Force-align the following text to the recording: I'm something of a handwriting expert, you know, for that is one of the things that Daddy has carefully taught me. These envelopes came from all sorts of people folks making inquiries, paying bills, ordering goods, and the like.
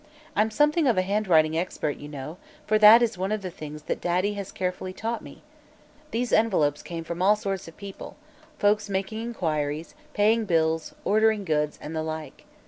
I'm 0.35 0.49
something 0.49 0.87
of 0.87 0.97
a 0.97 1.03
handwriting 1.03 1.55
expert, 1.55 1.97
you 1.97 2.07
know, 2.07 2.37
for 2.65 2.79
that 2.79 3.03
is 3.03 3.19
one 3.19 3.31
of 3.31 3.43
the 3.43 3.51
things 3.51 3.83
that 3.83 4.01
Daddy 4.01 4.33
has 4.33 4.51
carefully 4.51 4.93
taught 4.93 5.21
me. 5.21 5.43
These 6.09 6.33
envelopes 6.33 6.81
came 6.81 7.03
from 7.03 7.21
all 7.21 7.35
sorts 7.35 7.67
of 7.67 7.77
people 7.77 8.17
folks 8.57 8.89
making 8.89 9.21
inquiries, 9.21 9.93
paying 10.15 10.45
bills, 10.45 10.95
ordering 11.05 11.45
goods, 11.45 11.77
and 11.83 11.95
the 11.95 12.01
like. 12.01 12.45